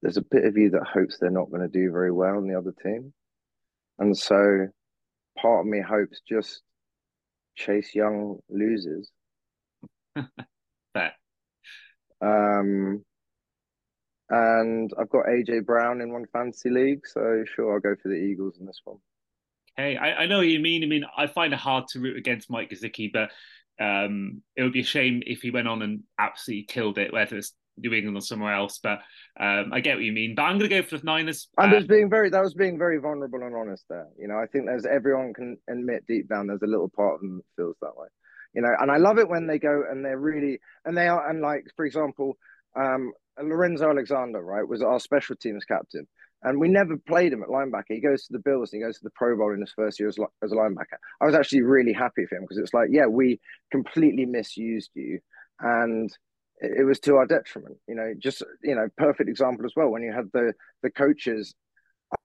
[0.02, 2.48] there's a bit of you that hopes they're not going to do very well in
[2.48, 3.12] the other team.
[3.98, 4.68] And so
[5.40, 6.62] part of me hopes just
[7.57, 9.11] Chase Young loses
[10.94, 11.12] Fair.
[12.20, 13.05] Um,
[14.31, 18.14] and I've got AJ Brown in one fantasy league, so sure, I'll go for the
[18.14, 18.98] Eagles in this one.
[19.77, 20.83] Hey, I, I know what you mean.
[20.83, 23.31] I mean, I find it hard to root against Mike Gesicki, but
[23.83, 27.37] um, it would be a shame if he went on and absolutely killed it, whether
[27.37, 28.78] it's New England or somewhere else.
[28.82, 29.00] But
[29.38, 30.34] um, I get what you mean.
[30.34, 31.48] But I'm going to go for the Niners.
[31.56, 32.30] I'm just being very.
[32.30, 34.08] That was being very vulnerable and honest there.
[34.18, 37.20] You know, I think there's everyone can admit deep down there's a little part of
[37.20, 38.08] them that feels that way
[38.54, 41.28] you know, and I love it when they go and they're really and they are
[41.28, 42.36] and like for example,
[42.76, 43.12] um,
[43.42, 46.06] Lorenzo Alexander, right, was our special teams captain.
[46.42, 47.84] And we never played him at linebacker.
[47.88, 49.98] He goes to the Bills and he goes to the Pro Bowl in his first
[49.98, 50.98] year as, as a linebacker.
[51.20, 53.40] I was actually really happy for him because it's like, yeah, we
[53.72, 55.18] completely misused you.
[55.60, 56.10] And
[56.61, 59.88] it, it was to our detriment, you know, just, you know, perfect example as well
[59.88, 61.55] when you had the, the coaches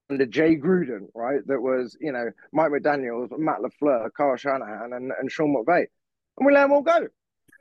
[0.10, 1.42] under Jay Gruden, right?
[1.48, 5.86] That was, you know, Mike McDaniels, Matt LaFleur, Kyle Shanahan, and, and Sean McVay
[6.38, 7.08] and we let them all go.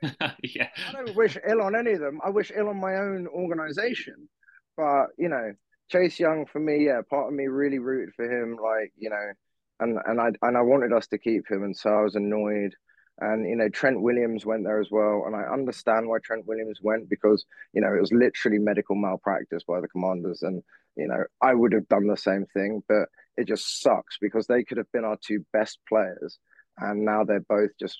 [0.43, 0.69] yeah.
[0.89, 2.19] I don't wish ill on any of them.
[2.23, 4.27] I wish ill on my own organization.
[4.75, 5.53] But, you know,
[5.89, 9.31] Chase Young for me, yeah, part of me really rooted for him, like, you know,
[9.79, 12.73] and, and I and I wanted us to keep him, and so I was annoyed.
[13.19, 16.79] And you know, Trent Williams went there as well, and I understand why Trent Williams
[16.81, 20.63] went because you know it was literally medical malpractice by the Commanders, and
[20.95, 24.63] you know I would have done the same thing, but it just sucks because they
[24.63, 26.39] could have been our two best players,
[26.77, 27.97] and now they're both just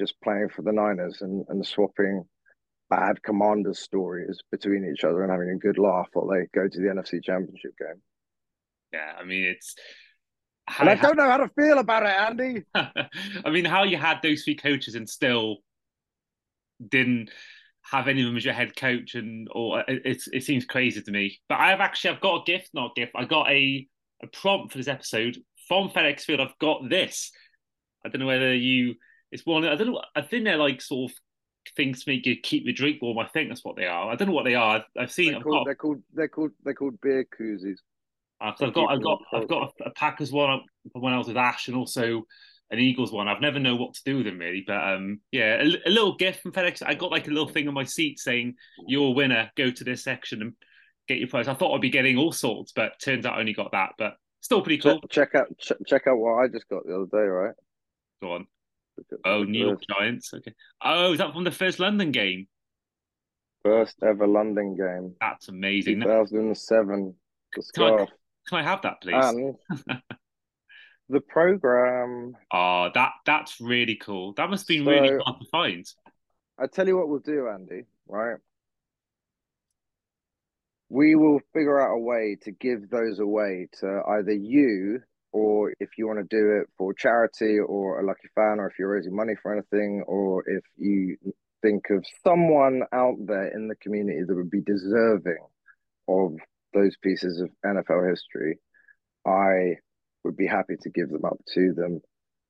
[0.00, 2.24] just playing for the Niners and, and swapping
[2.90, 6.80] bad commanders stories between each other and having a good laugh while they go to
[6.80, 8.02] the NFC Championship game.
[8.92, 9.76] Yeah, I mean it's.
[10.78, 12.64] And I don't know how to feel about it, Andy.
[13.44, 15.58] I mean, how you had those three coaches and still
[16.86, 17.30] didn't
[17.82, 21.00] have any of them as your head coach, and or uh, it, it seems crazy
[21.00, 21.38] to me.
[21.48, 23.12] But I have actually I've got a gift, not a gift.
[23.14, 23.86] I got a
[24.22, 26.40] a prompt for this episode from FedEx Field.
[26.40, 27.30] I've got this.
[28.04, 28.94] I don't know whether you
[29.30, 29.64] it's one.
[29.64, 30.02] I don't know.
[30.14, 31.18] I think they're like sort of
[31.76, 33.18] things to make you keep your drink warm.
[33.18, 34.10] I think that's what they are.
[34.10, 34.76] I don't know what they are.
[34.76, 35.32] I've, I've seen.
[35.32, 36.02] They're called, they're called.
[36.12, 36.50] They're called.
[36.64, 37.78] They're called beer koozies.
[38.40, 40.60] I've got, I've got, I've got a, a Packers one
[40.92, 42.24] when I was with Ash, and also
[42.70, 43.28] an Eagles one.
[43.28, 46.16] I've never know what to do with them really, but um, yeah, a, a, little
[46.16, 46.82] gift from FedEx.
[46.84, 48.54] I got like a little thing on my seat saying
[48.86, 49.50] "You're a winner.
[49.56, 50.52] Go to this section and
[51.08, 53.54] get your prize." I thought I'd be getting all sorts, but turns out I only
[53.54, 53.92] got that.
[53.98, 55.00] But still pretty cool.
[55.10, 57.26] Check, check out, ch- check out what I just got the other day.
[57.26, 57.54] Right.
[58.22, 58.46] Go on.
[59.24, 60.32] Oh, New York Giants.
[60.32, 60.54] Okay.
[60.82, 62.48] Oh, is that from the first London game?
[63.62, 65.14] First ever London game.
[65.20, 66.00] That's amazing.
[66.00, 67.14] 2007.
[67.54, 68.08] The scarf.
[68.48, 69.14] Can I, have that, please?
[69.16, 69.56] And
[71.08, 72.36] the program.
[72.52, 74.32] Oh, that that's really cool.
[74.34, 75.86] That must have been so, really hard to find.
[76.58, 77.84] I tell you what we'll do, Andy.
[78.08, 78.36] Right.
[80.88, 85.00] We will figure out a way to give those away to either you
[85.32, 88.78] or if you want to do it for charity or a lucky fan, or if
[88.78, 91.16] you're raising money for anything, or if you
[91.60, 95.44] think of someone out there in the community that would be deserving
[96.08, 96.36] of
[96.76, 98.58] those pieces of NFL history,
[99.26, 99.76] I
[100.24, 102.00] would be happy to give them up to them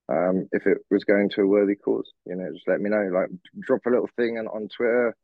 [0.09, 2.11] um, if it was going to a worthy cause.
[2.25, 3.09] You know, just let me know.
[3.13, 3.29] Like,
[3.61, 5.15] drop a little thing on, on Twitter.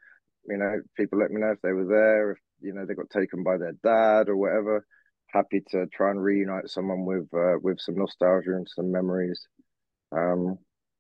[0.48, 3.10] You know, people let me know if they were there, if you know they got
[3.10, 4.86] taken by their dad or whatever
[5.34, 9.48] happy to try and reunite someone with uh, with some nostalgia and some memories.
[10.12, 10.58] Um,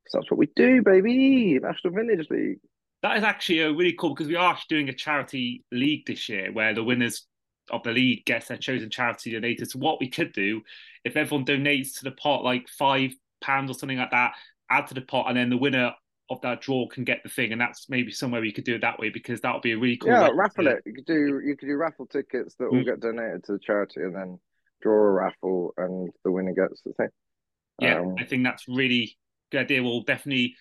[0.08, 1.60] so that's what we do, baby.
[1.62, 2.60] National Vintage League.
[3.04, 6.52] That is actually a really cool because we are doing a charity league this year
[6.52, 7.26] where the winners
[7.71, 9.69] of the league gets their chosen charity donated.
[9.69, 10.62] So what we could do
[11.04, 14.34] if everyone donates to the pot like five pounds or something like that,
[14.69, 15.93] add to the pot, and then the winner
[16.30, 18.82] of that draw can get the thing, and that's maybe somewhere we could do it
[18.82, 20.12] that way because that would be a really cool.
[20.12, 20.82] Yeah, raffle it.
[20.86, 22.71] You could do you could do raffle tickets that mm.
[22.71, 24.39] will get donated to the charity, and then
[24.82, 27.10] draw a raffle, and the winner gets the thing.
[27.80, 29.17] Yeah, um, I think that's really
[29.52, 29.84] good idea.
[29.84, 30.56] We'll definitely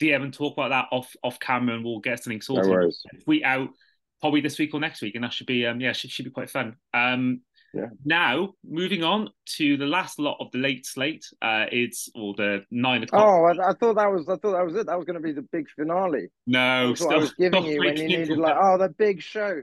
[0.00, 2.70] DM and talk about that off off camera, and we'll get something sorted.
[2.70, 2.90] No
[3.24, 3.70] Tweet out
[4.20, 6.30] probably this week or next week, and that should be um yeah should, should be
[6.30, 6.76] quite fun.
[6.94, 7.40] Um,
[7.74, 7.86] yeah.
[8.04, 12.64] Now, moving on to the last lot of the late slate, uh, it's or the
[12.70, 13.22] nine o'clock.
[13.26, 14.86] Oh, I, I, thought that was I thought that was it.
[14.86, 16.28] That was going to be the big finale.
[16.46, 19.60] No, That's what I was giving you when you needed like, oh, the big show.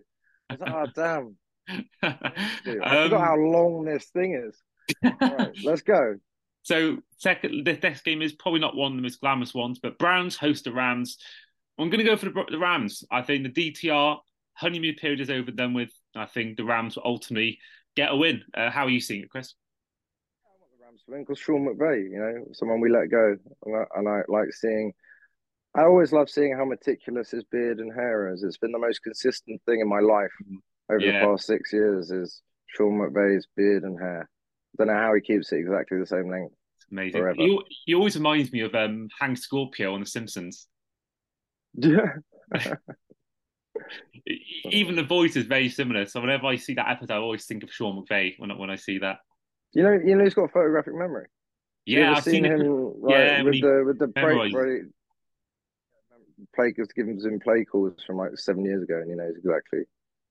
[0.49, 1.37] I was like, oh, damn.
[2.03, 2.07] I
[2.83, 4.61] um, forgot how long this thing is.
[5.03, 6.15] All right, let's go.
[6.63, 9.97] So, second, the next game is probably not one of the most glamorous ones, but
[9.97, 11.17] Browns host the Rams.
[11.79, 13.03] I'm going to go for the, the Rams.
[13.11, 14.17] I think the DTR
[14.63, 15.91] honeymoon period is over, done with.
[16.15, 17.60] I think the Rams will ultimately
[17.95, 18.43] get a win.
[18.56, 19.54] Uh, how are you seeing it, Chris?
[20.45, 23.36] I want the Rams to win because Sean McVay, you know, someone we let go,
[23.65, 24.93] and I, and I like seeing.
[25.76, 28.43] I always love seeing how meticulous his beard and hair is.
[28.43, 30.32] It's been the most consistent thing in my life
[30.89, 31.19] over yeah.
[31.19, 32.12] the past six years.
[32.12, 34.30] Is Sean McVay's beard and hair.
[34.78, 36.54] Don't know how he keeps it exactly the same length.
[36.78, 37.34] It's amazing.
[37.38, 40.67] He, he always reminds me of um, Hank Scorpio on The Simpsons.
[41.73, 42.13] Yeah.
[44.69, 46.05] even the voice is very similar.
[46.05, 48.75] So whenever I see that episode, I always think of Sean McVay when when I
[48.75, 49.19] see that.
[49.73, 51.27] You know, you know, he's got a photographic memory.
[51.86, 52.93] Yeah, I've seen, seen him.
[53.01, 54.81] Like, yeah, with the with the play, play,
[56.55, 59.81] play gives him play calls from like seven years ago, and he knows exactly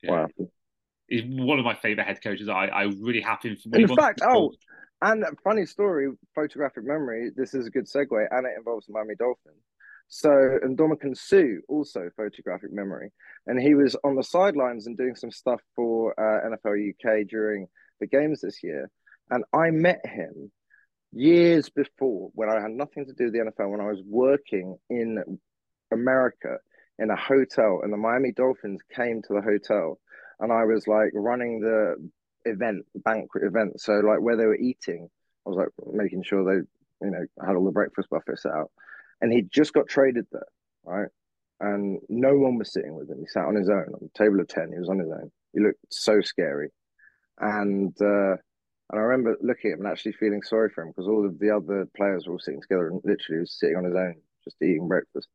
[0.02, 0.10] yeah.
[0.10, 0.48] what happened.
[1.08, 2.48] He's one of my favorite head coaches.
[2.48, 3.76] I I really happy for.
[3.76, 4.52] In fact, oh,
[5.02, 7.30] and funny story, photographic memory.
[7.36, 9.56] This is a good segue, and it involves Miami Dolphins.
[10.14, 13.10] So, and Ndamukong Suh, also photographic memory.
[13.46, 17.66] And he was on the sidelines and doing some stuff for uh, NFL UK during
[17.98, 18.90] the games this year.
[19.30, 20.52] And I met him
[21.12, 24.76] years before when I had nothing to do with the NFL, when I was working
[24.90, 25.40] in
[25.90, 26.58] America
[26.98, 29.98] in a hotel, and the Miami Dolphins came to the hotel.
[30.40, 31.94] And I was like running the
[32.44, 33.80] event, banquet event.
[33.80, 35.08] So, like where they were eating,
[35.46, 38.70] I was like making sure they, you know, had all the breakfast buffet set out
[39.22, 40.42] and he just got traded there,
[40.84, 41.08] right?
[41.60, 43.20] And no one was sitting with him.
[43.20, 44.72] He sat on his own on the table of ten.
[44.72, 45.30] He was on his own.
[45.54, 46.70] He looked so scary,
[47.38, 48.32] and uh,
[48.90, 51.38] and I remember looking at him and actually feeling sorry for him because all of
[51.38, 54.60] the other players were all sitting together and literally was sitting on his own, just
[54.60, 55.28] eating breakfast.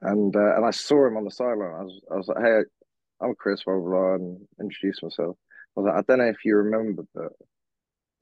[0.00, 1.74] And uh, and I saw him on the sideline.
[1.74, 2.60] I was I was like, hey,
[3.20, 5.36] I'm Chris, blah blah, blah and introduced myself.
[5.76, 7.30] I was like, I don't know if you remember that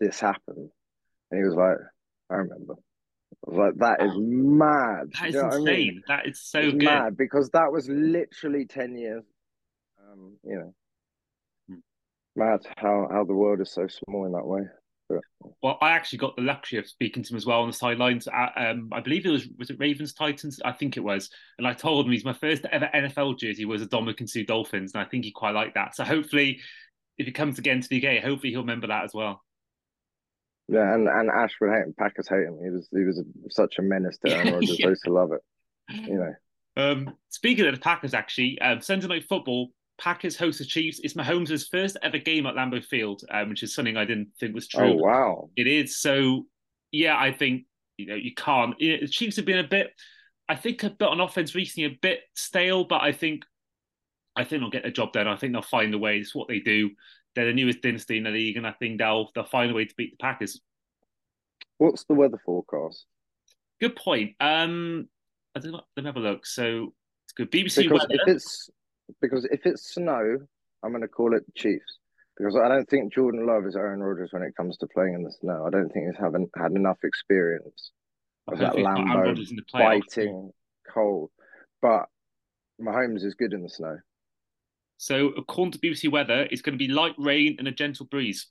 [0.00, 0.70] this happened,
[1.30, 1.76] and he was like,
[2.30, 2.76] I remember
[3.46, 5.12] like, that is mad.
[5.20, 5.52] That is insane.
[5.52, 6.02] I mean?
[6.08, 6.82] That is so good.
[6.82, 9.24] Mad because that was literally ten years.
[10.00, 10.74] Um, you know,
[11.68, 11.76] hmm.
[12.34, 14.62] mad how how the world is so small in that way.
[15.08, 15.20] But...
[15.62, 18.26] Well, I actually got the luxury of speaking to him as well on the sidelines.
[18.26, 20.58] um, I believe it was was it Ravens Titans.
[20.64, 23.82] I think it was, and I told him he's my first ever NFL jersey was
[23.82, 25.94] a Ndamukong Suh Dolphins, and I think he quite liked that.
[25.94, 26.58] So hopefully,
[27.16, 29.42] if he comes again to the UK, hopefully he'll remember that as well.
[30.68, 31.94] Yeah, and, and Ashford hate him.
[31.98, 32.58] Packers hate him.
[32.62, 34.78] He was he was a, such a menace to Aaron Rodgers.
[34.78, 34.88] yeah.
[34.88, 35.40] used to love it.
[35.90, 36.34] You know.
[36.76, 39.70] Um, speaking of the Packers, actually, um, Sunday night football.
[39.98, 41.00] Packers host the Chiefs.
[41.02, 44.54] It's Mahomes' first ever game at Lambeau Field, um, which is something I didn't think
[44.54, 44.92] was true.
[44.92, 45.50] Oh wow!
[45.56, 45.98] It is.
[45.98, 46.44] So
[46.92, 47.64] yeah, I think
[47.96, 48.78] you know you can't.
[48.78, 49.92] You know, the Chiefs have been a bit,
[50.48, 53.44] I think, a bit on offense recently, a bit stale, but I think,
[54.36, 55.28] I think they'll get the job done.
[55.28, 56.18] I think they'll find a way.
[56.18, 56.90] It's what they do.
[57.36, 59.84] They're the newest dynasty in the league, and I think they'll they'll find a way
[59.84, 60.60] to beat the Packers.
[61.78, 63.04] What's the weather forecast?
[63.78, 64.34] Good point.
[64.40, 65.08] Um,
[65.54, 65.82] I don't know.
[65.96, 66.46] Let me have a look.
[66.46, 66.94] So
[67.26, 67.50] it's good.
[67.50, 68.22] BBC because weather.
[68.26, 68.70] if it's
[69.20, 70.38] because if it's snow,
[70.82, 71.98] I'm going to call it Chiefs
[72.38, 75.22] because I don't think Jordan Love is Aaron Rodgers when it comes to playing in
[75.22, 75.64] the snow.
[75.66, 77.90] I don't think he's haven't had enough experience
[78.48, 79.36] of that Lambeau
[79.72, 80.52] biting
[80.92, 81.30] cold.
[81.82, 82.06] But
[82.80, 83.98] Mahomes is good in the snow.
[84.98, 88.48] So according to BBC weather, it's going to be light rain and a gentle breeze.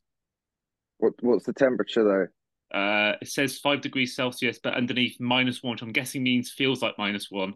[0.98, 2.78] What what's the temperature though?
[2.78, 6.82] Uh, it says five degrees Celsius, but underneath minus one, which I'm guessing means feels
[6.82, 7.54] like minus one.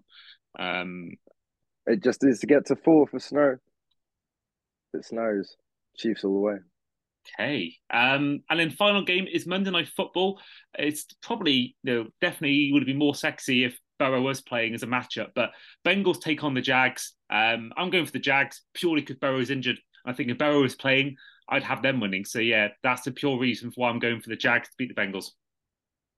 [0.58, 1.12] Um,
[1.86, 3.58] it just needs to get to four for snow.
[4.94, 5.56] If it snows,
[5.98, 6.56] Chiefs all the way.
[7.40, 7.76] Okay.
[7.92, 10.40] Um, and then final game is Monday Night Football.
[10.78, 14.84] It's probably, you know, definitely would have been more sexy if Burrow was playing as
[14.84, 15.30] a matchup.
[15.36, 15.52] But
[15.86, 17.14] Bengals take on the Jags.
[17.30, 19.78] Um, I'm going for the Jags purely because Burrow is injured.
[20.06, 21.16] I think if Burrow is playing,
[21.48, 22.26] I'd have them winning.
[22.26, 24.94] So yeah, that's the pure reason for why I'm going for the Jags to beat
[24.96, 25.32] the Bengals.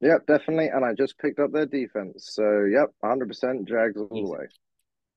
[0.02, 0.68] Yep, definitely.
[0.68, 2.30] And I just picked up their defense.
[2.32, 4.46] So yep, 100% Jags all the way.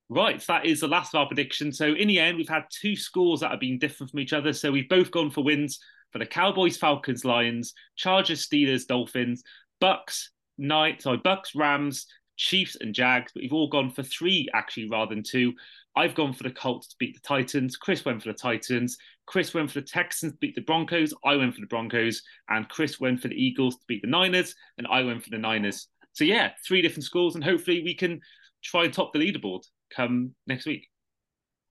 [0.07, 1.79] Right, so that is the last of our predictions.
[1.79, 4.53] So in the end, we've had two scores that have been different from each other.
[4.53, 5.79] So we've both gone for wins
[6.11, 9.43] for the Cowboys, Falcons, Lions, Chargers, Steelers, Dolphins,
[9.81, 10.25] Bucs,
[10.59, 12.05] Knights, sorry, Bucs, Rams,
[12.37, 13.31] Chiefs, and Jags.
[13.33, 15.53] But we've all gone for three actually rather than two.
[15.95, 17.77] I've gone for the Colts to beat the Titans.
[17.77, 18.97] Chris went for the Titans.
[19.25, 21.13] Chris went for the Texans to beat the Broncos.
[21.23, 22.21] I went for the Broncos.
[22.49, 24.55] And Chris went for the Eagles to beat the Niners.
[24.77, 25.87] And I went for the Niners.
[26.13, 27.35] So, yeah, three different schools.
[27.35, 28.19] And hopefully we can
[28.63, 29.61] try and top the leaderboard
[29.95, 30.89] come next week.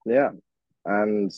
[0.05, 0.29] Yeah.
[0.85, 1.31] And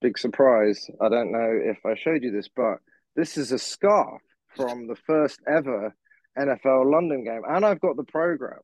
[0.00, 0.88] big surprise.
[1.00, 2.78] I don't know if I showed you this, but
[3.14, 4.20] this is a scarf
[4.56, 5.94] from the first ever
[6.38, 7.42] NFL London game.
[7.48, 8.60] And I've got the program.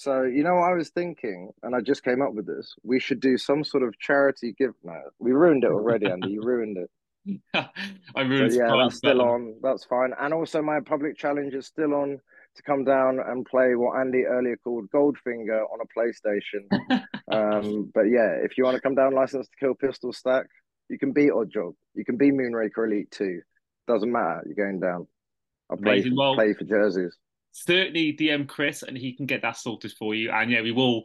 [0.00, 3.18] So, you know, I was thinking, and I just came up with this, we should
[3.18, 4.76] do some sort of charity gift.
[4.84, 6.30] No, we ruined it already, Andy.
[6.30, 7.40] You ruined it.
[8.14, 8.58] I ruined it.
[8.58, 9.56] Yeah, that's still on.
[9.60, 10.12] That's fine.
[10.20, 12.20] And also, my public challenge is still on
[12.54, 17.02] to come down and play what Andy earlier called Goldfinger on a PlayStation.
[17.32, 20.46] um, but yeah, if you want to come down, license to kill pistol stack,
[20.88, 21.74] you can be Oddjob.
[21.94, 23.40] You can be Moonraker Elite too.
[23.88, 24.44] Doesn't matter.
[24.46, 25.08] You're going down.
[25.68, 27.16] I'll play, well, play for jerseys.
[27.52, 30.30] Certainly DM Chris and he can get that sorted for you.
[30.30, 31.04] And yeah, we will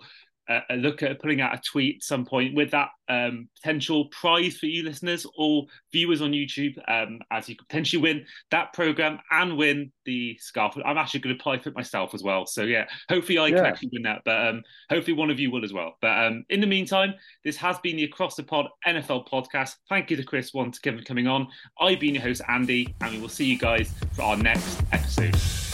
[0.49, 4.57] uh, look at putting out a tweet at some point with that um, potential prize
[4.57, 9.19] for you listeners or viewers on YouTube, um, as you could potentially win that program
[9.31, 10.75] and win the scarf.
[10.85, 12.45] I'm actually going to apply for it myself as well.
[12.45, 13.57] So yeah, hopefully I yeah.
[13.57, 15.97] can actually win that, but um, hopefully one of you will as well.
[16.01, 19.75] But um, in the meantime, this has been the Across the Pod NFL podcast.
[19.89, 21.47] Thank you to Chris One for coming on.
[21.79, 25.72] I've been your host Andy, and we will see you guys for our next episode.